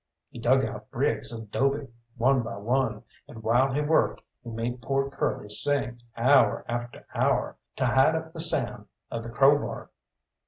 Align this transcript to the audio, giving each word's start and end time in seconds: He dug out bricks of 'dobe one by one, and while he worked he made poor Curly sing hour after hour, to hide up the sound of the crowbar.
He 0.31 0.39
dug 0.39 0.65
out 0.65 0.89
bricks 0.89 1.31
of 1.31 1.51
'dobe 1.51 1.93
one 2.17 2.41
by 2.41 2.57
one, 2.57 3.03
and 3.27 3.43
while 3.43 3.71
he 3.71 3.81
worked 3.81 4.23
he 4.43 4.49
made 4.49 4.81
poor 4.81 5.11
Curly 5.11 5.47
sing 5.49 6.01
hour 6.17 6.65
after 6.67 7.05
hour, 7.13 7.55
to 7.75 7.85
hide 7.85 8.15
up 8.15 8.33
the 8.33 8.39
sound 8.39 8.87
of 9.11 9.21
the 9.21 9.29
crowbar. 9.29 9.91